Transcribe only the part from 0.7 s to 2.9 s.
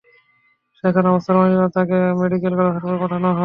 সেখানে অবস্থার অবনতি হলে তাঁকে ঢাকা মেডিকেল কলেজ